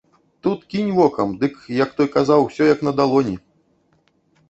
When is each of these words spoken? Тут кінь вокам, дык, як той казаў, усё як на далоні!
Тут 0.45 0.63
кінь 0.71 0.89
вокам, 0.99 1.35
дык, 1.45 1.53
як 1.83 1.89
той 2.01 2.07
казаў, 2.17 2.39
усё 2.49 2.63
як 2.73 2.79
на 2.91 2.99
далоні! 3.05 3.35